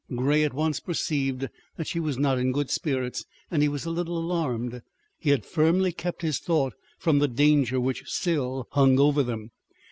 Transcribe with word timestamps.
Grey 0.15 0.41
at 0.43 0.55
once 0.55 0.79
perceived 0.79 1.47
that 1.77 1.85
she 1.85 1.99
was 1.99 2.17
not 2.17 2.39
in 2.39 2.51
good 2.51 2.71
spirits, 2.71 3.23
and 3.51 3.61
he 3.61 3.69
was 3.69 3.85
a 3.85 3.91
little 3.91 4.17
alarmed. 4.17 4.81
He 5.19 5.29
had 5.29 5.45
firmly 5.45 5.91
kept 5.91 6.23
his 6.23 6.39
thought 6.39 6.73
from 6.97 7.19
the 7.19 7.27
danger 7.27 7.79
which 7.79 8.01
still 8.07 8.67
hung 8.71 8.99
over 8.99 9.21
them. 9.21 9.51